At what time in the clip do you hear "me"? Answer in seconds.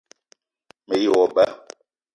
0.87-0.95